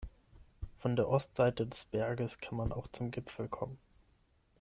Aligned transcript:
Von 0.79 0.95
der 0.95 1.07
Ostseite 1.07 1.67
des 1.67 1.85
Berges 1.85 2.39
kann 2.39 2.57
man 2.57 2.71
auch 2.71 2.87
zum 2.87 3.11
Gipfel 3.11 3.47
kommen. 3.47 3.77